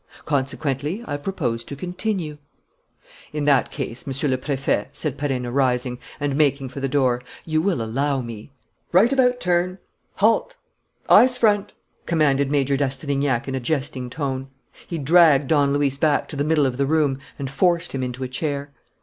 Consequently, 0.25 1.03
I 1.05 1.15
propose 1.15 1.63
to 1.65 1.75
continue..." 1.75 2.39
"In 3.33 3.45
that 3.45 3.69
case, 3.69 4.07
Monsieur 4.07 4.27
le 4.29 4.37
Préfet," 4.39 4.87
said 4.93 5.15
Perenna, 5.15 5.51
rising 5.51 5.99
and 6.19 6.35
making 6.35 6.69
for 6.69 6.79
the 6.79 6.87
door, 6.89 7.21
"you 7.45 7.61
will 7.61 7.83
allow 7.83 8.19
me..." 8.19 8.51
"Right 8.93 9.13
about 9.13 9.39
turn! 9.39 9.77
Halt!... 10.15 10.57
Eyes 11.07 11.37
front!" 11.37 11.73
commanded 12.07 12.49
Major 12.49 12.75
d'Astrignac 12.75 13.47
in 13.47 13.53
a 13.53 13.59
jesting 13.59 14.09
tone. 14.09 14.47
He 14.87 14.97
dragged 14.97 15.49
Don 15.49 15.71
Luis 15.71 15.99
back 15.99 16.27
to 16.29 16.35
the 16.35 16.43
middle 16.43 16.65
of 16.65 16.77
the 16.77 16.87
room 16.87 17.19
and 17.37 17.51
forced 17.51 17.91
him 17.91 18.01
into 18.01 18.23
a 18.23 18.27
chair. 18.27 18.71